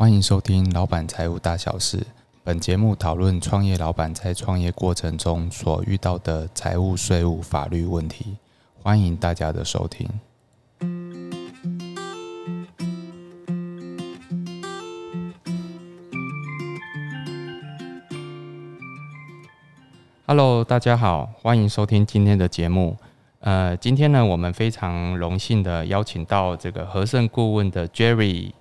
[0.00, 1.96] 欢迎收听《老板财务大小事》。
[2.44, 8.36] 本节目讨论创业老板在创业过程中所遇到的财务、税务、法律问题。
[8.80, 10.08] 欢迎大家的收听。
[20.28, 22.96] Hello，大家好，欢迎收听今天的节目。
[23.40, 28.52] 呃，今天呢，我们非常荣幸的邀请到这个和盛顾问的 Jerry。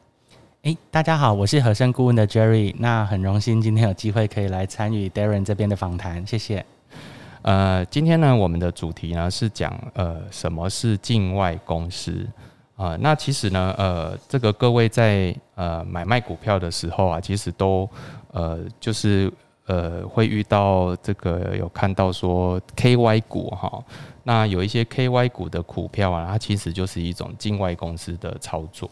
[0.68, 2.76] 哎，大家好，我是和盛顾问的 Jerry。
[2.78, 6.66] 那很荣幸今天有机会可以来参与 Darren 这边的访谈，谢谢。
[7.42, 12.28] 呃，今天呢，我们的主题呢是讲呃什么是境外公司
[12.76, 12.98] 啊？
[13.00, 17.90] 那其实呢，呃，这个各位在呃买卖股票的时候啊，其实都
[18.34, 19.32] 呃就是
[19.68, 23.82] 呃会遇到这个有看到说 KY 股哈。
[24.22, 28.92] 那有一些 KY 股的股票啊，它其实就是一种境外公司的操作。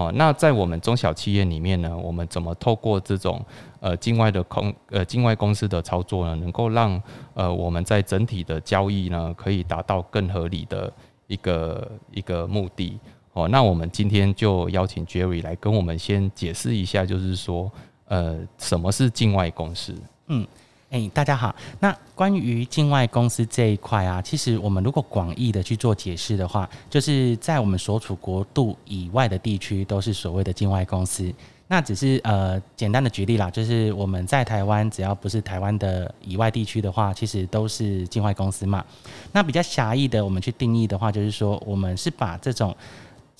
[0.00, 3.44] 哦，那在我们中小企业里面呢，我们怎么透过这种
[3.80, 7.02] 呃境外的空呃境外公司的操作呢，能够让
[7.34, 10.90] 呃我们在整体的交易呢，可以达到更合理的
[11.26, 12.98] 一个一个目的？
[13.34, 17.70] 哦，那我们今天就邀请 Jerry 来跟我们先解释一下，就是说
[18.06, 19.94] 呃什么是境外公司？
[20.28, 20.46] 嗯。
[20.90, 21.54] 哎，大家好。
[21.78, 31.32] 那关于境外公司这一块啊，其实我们如果广义的去做解释的话，就是在我们所处国度以外的地区，都是所谓的境外公司。
[31.68, 38.84] 那只是呃简单的举例啦，就是我们在台湾，只要不是台湾的以外地区的话，其实都是境外公司嘛。
[39.30, 42.76] 那比较狭义的，我们去定义的话，就是说我们是把这种。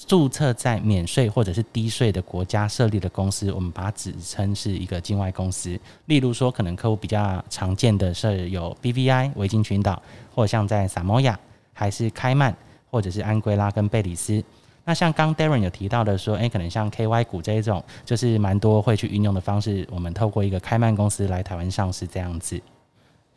[0.07, 5.79] 注册在免税或者是低税的国家设立的公司，我们把它指称是一个境外公司。
[6.07, 10.03] 例如说，可能客户比较常见的是有 BVI 维京群岛，
[10.35, 11.39] 或像在萨摩亚，
[11.73, 12.57] 还是开曼，
[12.91, 14.43] 或者是安圭拉跟贝里斯。
[14.85, 19.87] 那像刚 Darren 有提到的说，诶，可能像 KY 股这一种，就是蛮多会去运用的方式。
[19.91, 22.61] 我们透过一个开曼公司来台湾上市这样子。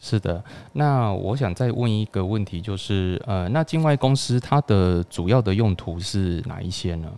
[0.05, 7.09] 是的，那我想再问一个问题，就是呃，那境外公司它的主要的用途是哪一些呢？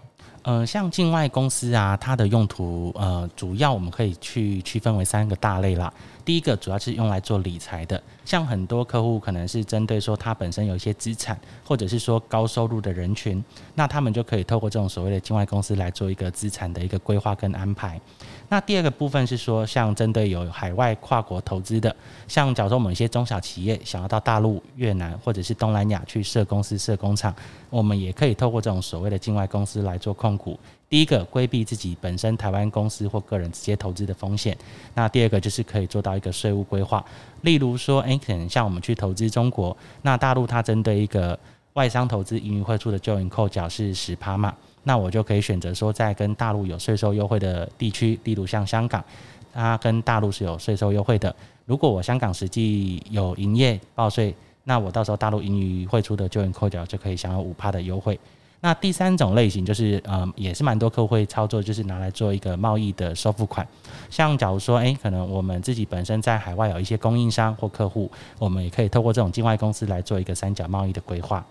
[0.44, 5.92] 呃，像境外公司啊，它的用途呃，主要我们可以去区分为三个大类啦。
[6.26, 13.42] 第一个主要是用来做理财的，像很多客户可能是针对说他本身有一些资产，或者是说高收入的人群，
[13.76, 18.02] 那他们就可以透过这种所谓的境外公司来做一个资产的一个规划跟安排。
[18.50, 21.96] 那第二个部分是说，像针对有海外跨国投资的，
[22.28, 27.34] 像假如说某一些中小企业想要到大陆、越南或者是东南亚去设公司、设工厂，
[27.70, 30.60] 我们也可以透过这种所谓的境外公司来做控股。
[30.88, 34.58] 第一个规避自己本身台湾公司或个人直接投资的风险，
[34.94, 37.04] 那第二个就是可以做到一个税务规划。
[37.42, 41.38] 例如说，诶，可能像我们去投资中国，那大陆它针对一个
[41.74, 44.54] 外商投资盈余汇出的就营扣缴是十趴嘛。
[44.84, 49.04] 那我就可以选择说，在跟大陆有税收优惠的地区，例如像香港，
[49.52, 51.36] 它跟大陆是有税收优惠的。
[51.66, 58.20] 如果我香港实际有营业报税，那我到时候大陆盈余汇出的就业扣缴就可以享有五趴的优惠。
[58.66, 63.64] 那第三种类型就是，呃，也是蛮多客户会操作，就是拿来做一个贸易的收付款。
[64.10, 68.10] 像假如说，诶，可能我们自己本身在海外有一些供应商或客户，
[68.40, 71.46] 我们也可以透过这种境外公司来做一个三角贸易的规划。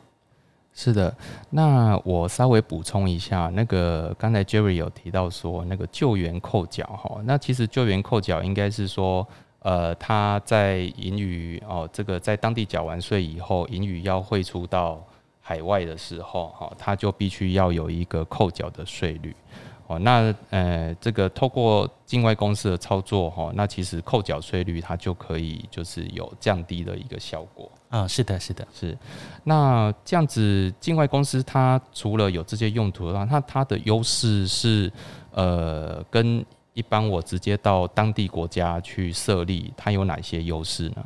[0.74, 1.14] 是的，
[1.50, 9.24] 那我稍微补充一下，那个刚才 Jerry 有提到说那个救援扣缴哈，那其实救援扣缴应该是说，
[9.60, 15.00] 呃，他在盈余哦，这个在当地缴完税以后，盈余要汇出到
[15.46, 19.36] 海外的时候哈，它就必须要有一个扣缴的税率。
[19.86, 27.70] 哦，那呃，这个透过境外公司的操作哈，那其实扣缴税率它就可以就是有降低的一个效果。
[27.90, 28.96] 啊，是的，是的，是。
[29.42, 34.90] 那这样子，境外公司它除了有这些用途的话，那它的优势是
[35.32, 41.04] 呃，跟一般我直接到当地国家去设立，它有哪些优势呢？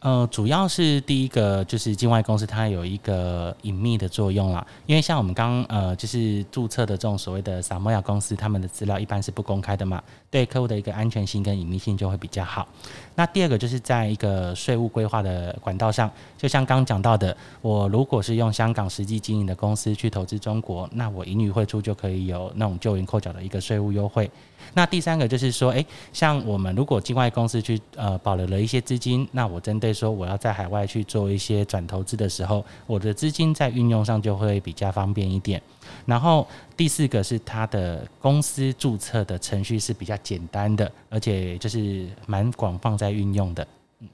[0.00, 12.66] 呃，主要是第一个就是境外公司它有一个隐秘的作用啦，因为像我们刚呃就是注册的这种所谓的萨摩亚公司，他们的资料一般是不公开的嘛，对客户的一个安全性跟隐秘性就会比较好。
[13.14, 24.30] 那第二个就是在一个税务规划的管道上，就像刚讲到的，我如果是用香港实际经营的公司去投资中国，那我盈余汇出就可以有那种就营扣缴的一个税务优惠。
[24.72, 35.60] 那第三个就是说，诶，像我们如果境外公司去呃保留了一些资金，那我针对说我要在海外去做一些转投资的时候，我的资金在运用上就会比较方便一点。
[36.06, 36.46] 然后
[36.76, 43.66] 第四个是它的公司注册的程序是比较简单的，而且就是蛮广泛在运用的。
[44.00, 44.08] 嗯，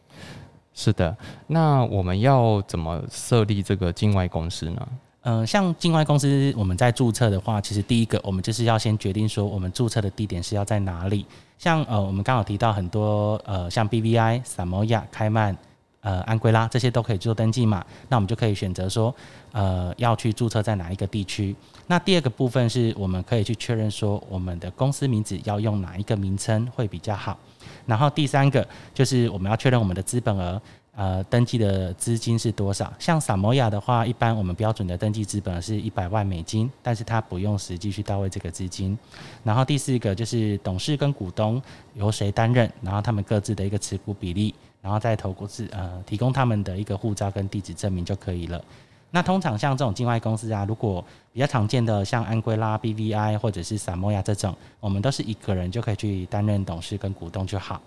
[0.75, 1.17] 是的。
[1.47, 4.89] 那我们要怎么设立这个境外公司呢？
[5.23, 11.27] 嗯，像境外公司，我们在注册的话，其实第一个，我们就是要先决定说，我们注册的地点是要在哪里。
[11.59, 15.57] 像呃，我们刚好提到很多呃，像 BVI、萨摩亚、开曼、
[16.01, 19.15] 呃、安圭拉这些都可以做登记嘛，那我们就可以选择说，
[19.53, 21.57] 呃，要去注册在哪一个地区。
[21.87, 27.39] 那第二个部分是我们可以去确认说，我们的公司名字要用哪一个名称会比较好。
[27.87, 30.61] 然后第三个就是我们要确认我们的资本额。
[30.97, 32.91] 呃，登记的资金是多少？
[32.99, 38.99] 像萨摩亚的话，一般我们标准的登记资本是一百万美金，但是它不用实际去到位这个资金。
[39.45, 41.61] 然后第四个就是董事跟股东
[41.93, 48.65] 由谁担任，然后他们各自的一个持股比例，然后再投股资呃提供他们的一个护照跟地址证明就可以了。
[49.11, 57.83] 那通常像这种境外公司啊，如果比较常见的像安圭拉、BVI 或者是萨摩亚这种，我们都是一个人就可以去担任董事跟股东就好。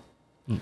[0.50, 0.58] 嗯。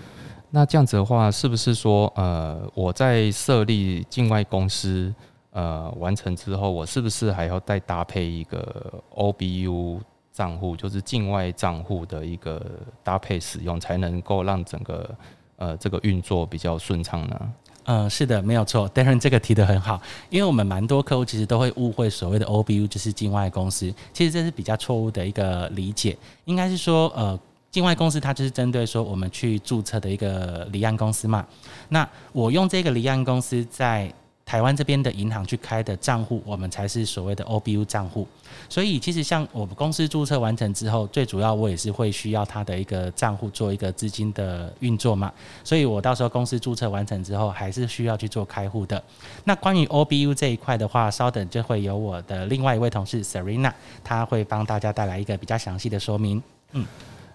[0.51, 5.13] 那这样子的话，是不是说，呃，我在设立境外公司，
[5.51, 9.99] 呃，完成之后，我是不是还要再搭配一个 OBU
[10.33, 12.59] 账户，就是境外账户的一个
[13.03, 15.15] 搭配使用，才能够让整个
[15.57, 17.53] 呃这个运作比较顺畅呢？
[17.83, 18.89] 嗯，是的，没有错。
[18.89, 20.01] Darren 这个提的很好，
[20.31, 27.39] 因为我们蛮多客户其实都会误会所谓的 OBU 就是境外公司，其实这是比较错误的一个理解，应该是说，呃。
[27.71, 31.45] 境外公司它就是针对说我们去注册的一个离岸公司嘛，
[31.89, 34.11] 那我用这个离岸公司在
[34.43, 38.27] 台湾这边的银行去开的账户，我们才是所谓的 OBU 账户。
[38.67, 45.31] 所以其实像我们公司注册完成之后，最主要我也是会需要它的一个账户做一个资金的运作嘛。
[45.63, 48.99] 所以我到时候公司注册完成之后，还是需要去做开户的。
[49.43, 53.71] 那关于 OBU 这一块的话，稍等就会有我的另外一位同事 Serena，
[54.03, 56.41] 他会帮大家带来一个比较详细的说明。
[56.71, 56.83] 嗯。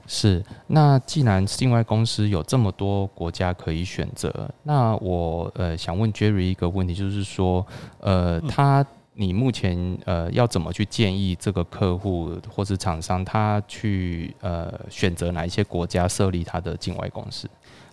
[0.06, 7.67] 是，那既然境外公司有这么多国家可以选择，那我呃想问 Jerry 一个问题，就是说，
[8.01, 8.85] 呃，他
[9.15, 17.49] 你目前呃要怎么去建议这个客户或是厂商，他去呃选择哪一些国家设立他的境外公司？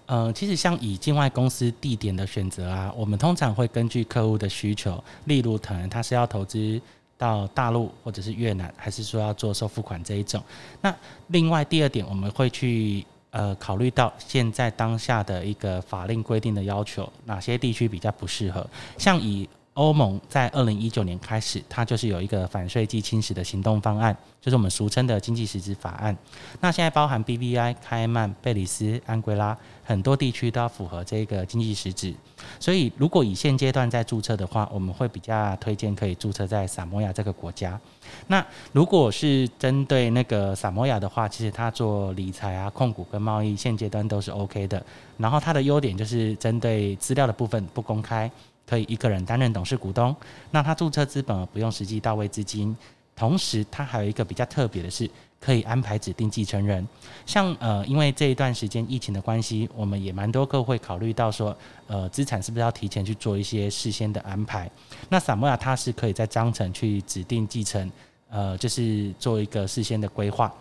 [0.08, 6.82] 呃，其实像以境外公司地点的选择啊，我们通常会根据客户的需求，例如可能他是要投资。
[7.22, 10.44] 到大陆或者是越南，还是说要做收付款这一种？
[10.82, 10.92] 那
[11.28, 18.68] 另外第二点，我们会去呃考虑到现在当下的一个法令规定的要求，哪些地区比较不适合？
[18.98, 26.16] 像以欧盟在二零一九年开始，它就是有一个反税及侵蚀的行动方案，就是我们俗称的经济实质法案。
[26.60, 32.14] 那现在包含 BVI、开曼、贝里斯、安圭拉很多地区都要符合这个经济实质。
[32.60, 37.80] 所以，如果以现阶段在注册的话，我们会比较推荐可以注册在萨摩亚这个国家。
[38.28, 44.84] 那如果是针对那个萨摩亚的话，其实它做理财啊、控股跟贸易，现阶段都是 OK 的。
[45.18, 48.30] 然后它的优点就是针对资料的部分不公开。
[48.68, 50.16] 可以一个人担任董事股东，
[50.52, 52.76] 那他注册资本不用实际到位资金，
[53.16, 55.10] 同时他还有一个比较特别的是，
[55.40, 56.88] 可以安排指定继承人。
[57.26, 61.56] 像呃，因为这一段时间疫情的关系，我们也蛮多客户会考虑到说，
[61.88, 64.70] 呃，资产是不是要提前去做一些事先的安排？
[65.10, 67.92] 那萨摩亚它是可以在章程去指定继承，
[68.32, 70.52] 呃，就是做一个事先的规划。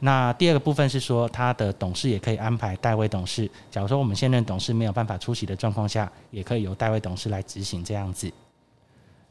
[0.00, 3.48] 那第二个部分是说，他的董事也可以安排代位董事。
[3.70, 8.28] 假如说我们现任董事没有办法出席的状况下，也可以由代位董事来执行这样子。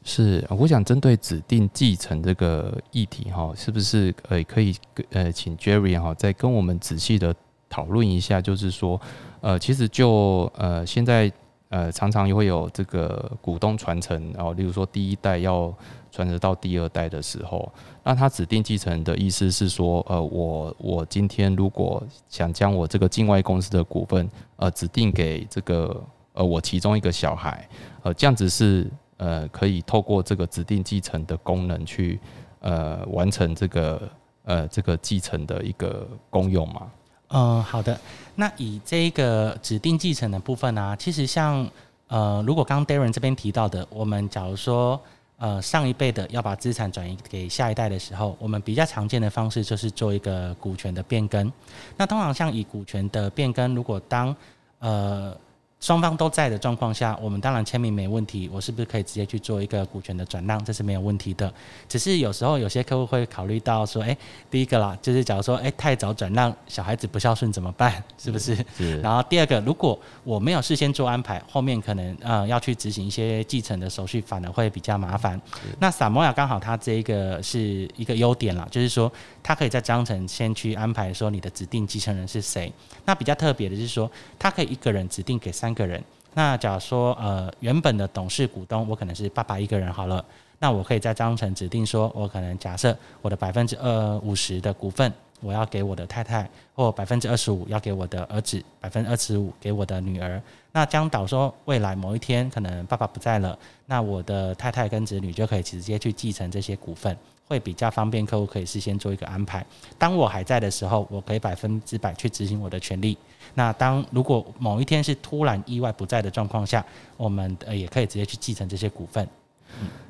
[0.03, 4.73] 是，我想针对指定继承这个议题哈，是不是呃可以
[5.11, 7.35] 呃请 Jerry 哈再跟我们仔细的
[7.69, 8.41] 讨论一下？
[8.41, 8.99] 就是说，
[9.41, 11.31] 呃，其实就呃现在
[11.69, 15.71] 呃常常也会有这个股东传承，然后例如说第一代要
[16.11, 17.71] 传承到第二代的时候。
[18.03, 26.03] 那他指定继承的意思是说，呃，我我今天如果想将我这个境外公司的股份，呃，指定给这个
[26.33, 27.67] 呃我其中一个小孩，
[28.01, 32.19] 呃，这样子是呃可以透过这个指定继承的功能去
[32.59, 34.09] 呃完成这个
[34.43, 36.91] 呃这个继承的一个功用吗？
[37.29, 37.95] 嗯，好的。
[38.33, 41.69] 那以这个指定继承的部分呢，其实像
[42.07, 44.99] 呃，如果刚 Darren 这边提到的，我们假如说。
[45.41, 51.51] 呃，上一辈的要把资产转移给下一代的时候，我们比较常见的方式就是做一个股权的变更。
[51.97, 54.35] 那通常像以股权的变更，如果当
[54.79, 55.35] 呃。
[55.81, 58.47] 双方都在的状况下，我们当然签名没问题。
[58.53, 60.63] 我是不是可以直接去做一个股权的转让？
[60.63, 61.51] 这是没有问题的。
[61.89, 64.15] 只是有时候有些客户会考虑到说，哎，
[64.51, 67.91] 第一个啦，就是假如说，哎，太早转让，小孩子不孝顺怎么办？
[68.19, 68.55] 是不是？
[68.77, 69.01] 是。
[69.01, 75.41] 然后第二个，如果我没有事先做安排，后面可能呃要去执行一些继承的手续，反而会比较麻烦。
[75.79, 79.11] 那萨摩亚刚好它这一个是一个优点啦，就是说
[79.41, 82.71] 它可以在章程先去安排说你的指定继承人是谁。
[83.03, 85.70] 那比较特别的是说，它可以一个人指定给三。
[85.73, 90.23] 个人，那假如说呃原本的董事股东我可能是爸爸一个人好了，
[90.59, 95.11] 那我可以在章程指定说，我可能假设我的百分之二五十的股份。
[95.43, 100.39] 我要给我的太太，或百分之二十五要给我的儿子，百分之二十五给我的女儿。
[100.71, 107.17] 那将导说未来某一天可能爸爸不在了，那我的太太跟子女就可以直接去继承这些股份，
[107.51, 109.65] 会比较方便客户可以事先做一个安排。
[109.97, 113.17] 当我还在的时候，我可以百分之百去执行我的权利。
[113.55, 116.85] 那当如果某一天是突然意外不在的状况下，
[117.17, 119.27] 我们呃也可以直接去继承这些股份。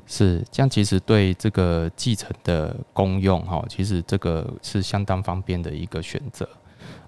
[0.06, 6.48] 是，这样其实对这个继承的功用哈，其实这个是相当方便的一个选择。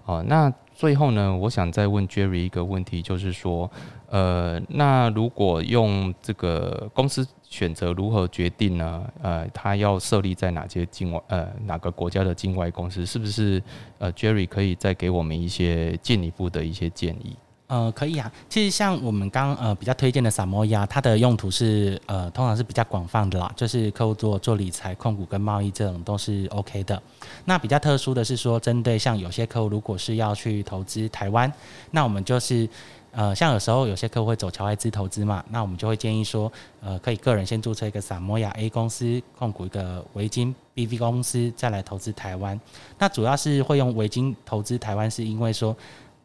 [0.06, 3.70] 哦，那最后呢，我想再问 Jerry 一个问题，就是说，
[4.08, 9.08] 呃，那如果用这个公司选择如何决定呢？
[9.22, 13.62] 呃，他要设立在哪些境外呃哪个国家的境外公司，是不是？
[14.00, 17.38] 呃，Jerry 可以再给我们一些进一步的一些建议？
[17.74, 18.32] 呃，可以啊。
[18.48, 27.02] 其实像我们刚呃比较推荐的萨摩亚，它的用途是呃通常是比较广泛的啦，就是客户做做理财、控股跟贸易这种都是 OK 的。
[27.46, 31.52] 那比较特殊的是说，针对像有些客户如果是要去投资台湾，
[31.90, 32.70] 那我们就是
[33.10, 42.60] 呃像有时候有些客户会走侨外资投资嘛，那我们就会建议说，呃可以个人先注册一个萨摩亚 A 公司控股一个维金 BV 公司，再来投资台湾。
[43.00, 45.76] 那主要是会用维金投资台湾，是因为说。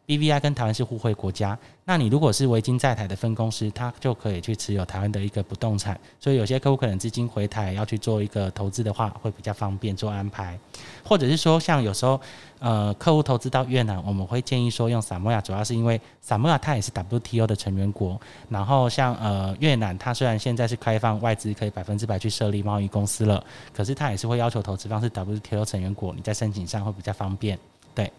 [0.09, 10.57] BVI 跟台湾是互惠国家，那你如果是维金在台的分公司，它就可以去持有台湾的一个不动产，所以有些客户可能资金回台要去做一个投资的话，会比较方便做安排，
[11.03, 12.19] 或者是说像有时候
[12.57, 27.59] 呃客户投资到越南，我们会建议说用萨摩亚，主要是因为萨摩亚它也是 WTO 的成员国，然后像呃越南它虽然现在是开放外资可以百分之百去设立贸易公司了，可是它也是会要求投资方是 WTO 成员国，你在申请上会比较方便，
[27.93, 28.11] 对，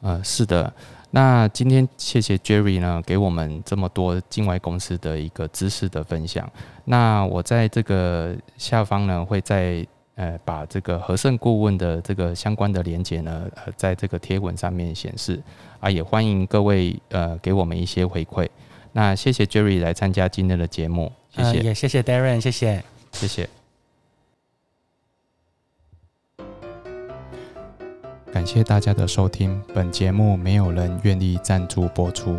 [0.00, 0.72] 呃是的。
[1.14, 6.50] 那今天谢谢 Jerry 呢，给我们这么多境外公司的一个知识的分享。
[6.86, 15.38] 那我在这个下方呢，会在呃把这个和盛顾问的这个相关的连接呢，呃在这个贴文上面显示
[15.80, 18.48] 啊，也欢迎各位呃给我们一些回馈。
[18.92, 23.61] 那谢谢 Jerry 来参加今天的节目，谢谢，也谢谢 Darren，谢谢，谢谢。
[28.32, 32.38] 感谢大家的收听，本节目没有人愿意赞助播出。